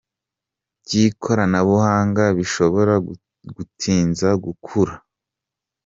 by'ikoranabuhanga, 0.83 2.23
bishobora 2.37 2.93
gutinza 3.55 4.29
gukura. 4.43 4.93